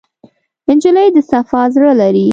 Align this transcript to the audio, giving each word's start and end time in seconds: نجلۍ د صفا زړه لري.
نجلۍ 0.77 1.07
د 1.15 1.17
صفا 1.29 1.61
زړه 1.73 1.91
لري. 2.01 2.27